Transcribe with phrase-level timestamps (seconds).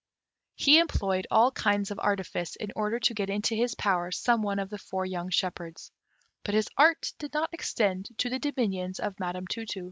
[0.55, 4.57] He employed all kinds of artifice in order to get into his power some one
[4.57, 5.91] of the four young shepherds,
[6.43, 9.79] but his art did not extend to the dominions of Madam Tu tu.